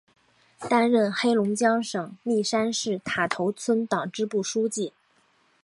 [0.67, 4.93] 担任黑龙江省密山市塔头村党支部书记。